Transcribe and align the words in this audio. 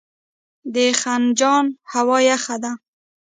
د 0.73 0.75
خنجان 1.01 1.65
هوا 1.93 2.17
یخه 2.29 2.55
ده 2.63 2.71